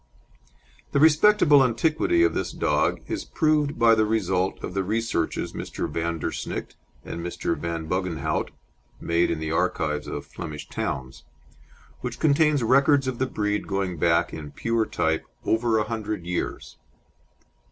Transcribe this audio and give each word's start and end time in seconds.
The 0.93 0.99
respectable 0.99 1.63
antiquity 1.63 2.23
of 2.23 2.33
this 2.33 2.51
dog 2.51 3.01
is 3.07 3.23
proved 3.23 3.77
by 3.77 3.93
the 3.93 4.03
result 4.03 4.63
of 4.63 4.73
the 4.73 4.83
researches 4.83 5.53
Mr. 5.53 5.87
Van 5.87 6.17
der 6.17 6.31
Snickt 6.31 6.73
and 7.05 7.21
Mr. 7.23 7.55
Van 7.55 7.87
Buggenhoudt 7.87 8.49
made 8.99 9.29
in 9.29 9.37
the 9.37 9.51
archives 9.51 10.07
of 10.07 10.25
Flemish 10.25 10.67
towns, 10.69 11.23
which 11.99 12.19
contain 12.19 12.55
records 12.65 13.07
of 13.07 13.19
the 13.19 13.27
breed 13.27 13.67
going 13.67 13.97
back 13.99 14.33
in 14.33 14.49
pure 14.49 14.87
type 14.87 15.23
over 15.45 15.77
a 15.77 15.83
hundred 15.83 16.25
years. 16.25 16.77